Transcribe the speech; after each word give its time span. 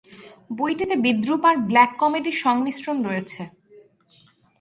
বইটিতে 0.49 0.95
বিদ্রুপ 1.05 1.41
আর 1.49 1.55
"ব্ল্যাক 1.69 1.91
কমেডি"’র 1.99 2.37
সংমিশ্রণ 2.43 2.97
রয়েছে। 3.07 3.41